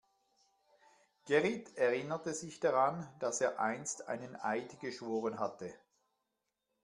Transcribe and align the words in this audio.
Gerrit 1.25 1.77
erinnerte 1.77 2.33
sich 2.33 2.59
daran, 2.59 3.07
dass 3.19 3.39
er 3.39 3.59
einst 3.59 4.07
einen 4.07 4.35
Eid 4.35 4.79
geschworen 4.79 5.37
hatte. 5.39 5.71